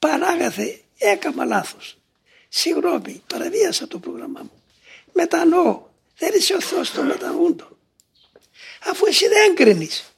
Παράγαθε 0.00 0.80
έκαμα 0.98 1.44
λάθος. 1.44 1.98
Συγγνώμη, 2.48 3.22
παραβίασα 3.26 3.88
το 3.88 3.98
πρόγραμμά 3.98 4.40
μου. 4.42 4.62
Μετανοώ. 5.12 5.88
Δεν 6.18 6.32
είσαι 6.34 6.54
ο 6.54 6.60
Θεός 6.60 6.90
των 6.92 7.06
μετανοούντων. 7.06 7.76
Αφού 8.84 9.06
εσύ 9.06 9.28
δεν 9.28 9.54
κρίνεις. 9.54 10.09